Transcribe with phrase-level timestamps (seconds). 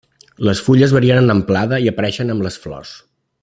[0.47, 2.97] Les fulles varien en amplada i apareixen amb les flors.